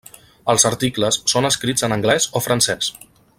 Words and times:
Els 0.53 0.63
articles 0.69 1.19
són 1.33 1.49
escrits 1.51 1.87
en 1.89 1.95
anglès 1.99 2.27
o 2.41 2.43
francès. 2.49 2.91